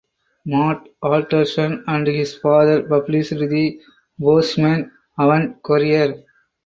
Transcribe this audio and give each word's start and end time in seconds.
Matt 0.47 0.87
Alderson 1.03 1.83
and 1.85 2.07
his 2.07 2.35
father 2.35 2.81
published 2.81 3.37
the 3.37 3.79
"Bozeman 4.17 4.89
Avant 5.19 5.61
Courier". 5.61 6.23